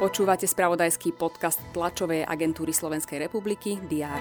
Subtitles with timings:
[0.00, 4.16] Počúvate spravodajský podcast tlačovej agentúry Slovenskej republiky DR.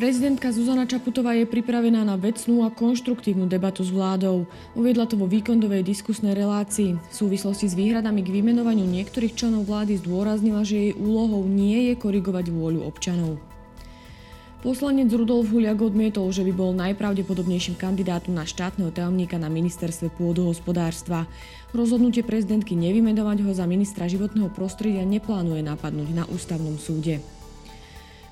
[0.00, 4.48] Prezidentka Zuzana Čaputová je pripravená na vecnú a konštruktívnu debatu s vládou.
[4.72, 6.96] Uviedla to vo víkendovej diskusnej relácii.
[6.96, 12.00] V súvislosti s výhradami k vymenovaniu niektorých členov vlády zdôraznila, že jej úlohou nie je
[12.00, 13.36] korigovať vôľu občanov.
[14.60, 21.24] Poslanec Rudolf Huliak odmietol, že by bol najpravdepodobnejším kandidátom na štátneho tajomníka na ministerstve pôdohospodárstva.
[21.72, 27.24] Rozhodnutie prezidentky nevymenovať ho za ministra životného prostredia neplánuje napadnúť na ústavnom súde.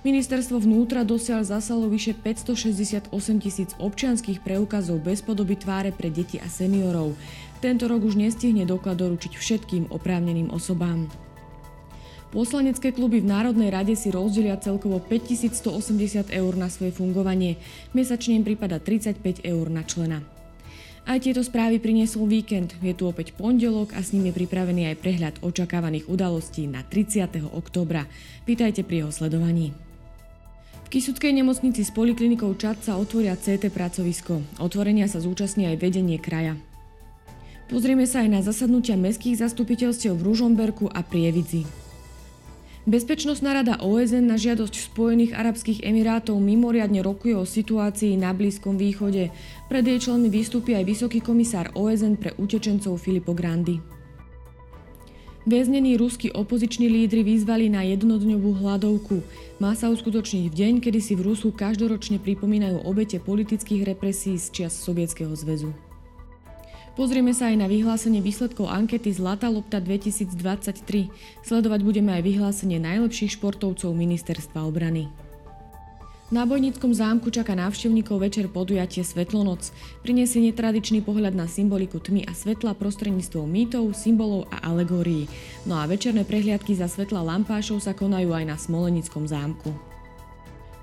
[0.04, 3.08] Ministerstvo vnútra dosiaľ zasalo vyše 568
[3.40, 7.16] tisíc občianských preukazov bez podoby tváre pre deti a seniorov.
[7.64, 11.08] Tento rok už nestihne doklad doručiť všetkým oprávneným osobám.
[12.28, 17.56] Poslanecké kluby v Národnej rade si rozdelia celkovo 5180 eur na svoje fungovanie.
[17.96, 20.20] Mesačne im prípada 35 eur na člena.
[21.08, 22.76] Aj tieto správy priniesol víkend.
[22.84, 27.48] Je tu opäť pondelok a s ním je pripravený aj prehľad očakávaných udalostí na 30.
[27.48, 28.04] októbra.
[28.44, 29.72] Vítajte pri jeho sledovaní.
[30.84, 34.60] V Kisudskej nemocnici s poliklinikou Čad sa otvoria CT pracovisko.
[34.60, 36.60] Otvorenia sa zúčastní aj vedenie kraja.
[37.72, 41.87] Pozrieme sa aj na zasadnutia mestských zastupiteľstiev v Ružomberku a Prievidzi.
[42.88, 49.28] Bezpečnostná rada OSN na žiadosť Spojených arabských emirátov mimoriadne rokuje o situácii na Blízkom východe.
[49.68, 53.76] Pred jej členmi vystúpi aj vysoký komisár OSN pre utečencov Filippo Grandi.
[55.44, 59.20] Väznení ruskí opoziční lídry vyzvali na jednodňovú hladovku.
[59.60, 64.48] Má sa uskutočniť v deň, kedy si v Rusku každoročne pripomínajú obete politických represí z
[64.48, 65.87] čias Sovietskeho zväzu.
[66.98, 71.06] Pozrieme sa aj na vyhlásenie výsledkov ankety Zlatá lopta 2023.
[71.46, 75.06] Sledovať budeme aj vyhlásenie najlepších športovcov ministerstva obrany.
[76.34, 79.70] Na Bojnickom zámku čaká návštevníkov večer podujatie Svetlonoc.
[80.02, 85.30] Prinesie netradičný pohľad na symboliku tmy a svetla prostredníctvom mýtov, symbolov a alegórií.
[85.70, 89.97] No a večerné prehliadky za svetla lampášov sa konajú aj na Smolenickom zámku.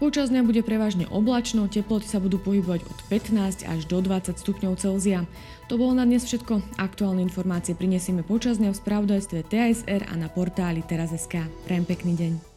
[0.06, 4.78] Počas dňa bude prevažne oblačno, teploty sa budú pohybovať od 15 až do 20 stupňov
[4.78, 5.26] Celzia.
[5.66, 6.78] To bolo na dnes všetko.
[6.78, 11.50] Aktuálne informácie prinesieme počas dňa v spravodajstve TSR a na portáli teraz.sk.
[11.66, 12.55] Prajem pekný deň.